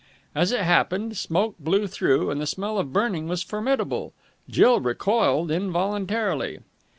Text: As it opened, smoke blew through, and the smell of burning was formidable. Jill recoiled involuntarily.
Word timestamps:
As 0.33 0.51
it 0.51 0.65
opened, 0.65 1.15
smoke 1.15 1.57
blew 1.59 1.85
through, 1.85 2.31
and 2.31 2.41
the 2.41 2.47
smell 2.47 2.79
of 2.79 2.91
burning 2.91 3.27
was 3.27 3.43
formidable. 3.43 4.13
Jill 4.49 4.79
recoiled 4.81 5.51
involuntarily. 5.51 6.59